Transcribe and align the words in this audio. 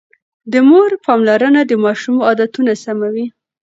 د 0.51 0.53
مور 0.69 0.91
پاملرنه 1.05 1.61
د 1.65 1.71
ماشوم 1.83 2.17
عادتونه 2.27 2.71
سموي. 2.83 3.25